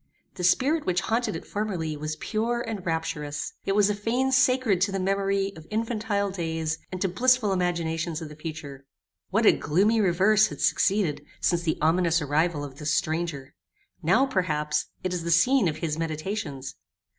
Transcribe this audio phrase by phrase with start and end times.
[0.33, 3.53] The spirit which haunted it formerly was pure and rapturous.
[3.67, 8.19] It was a fane sacred to the memory of infantile days, and to blissful imaginations
[8.19, 8.87] of the future!
[9.29, 13.53] What a gloomy reverse had succeeded since the ominous arrival of this stranger!
[14.01, 16.77] Now, perhaps, it is the scene of his meditations.